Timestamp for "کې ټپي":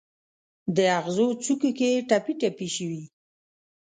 1.77-2.33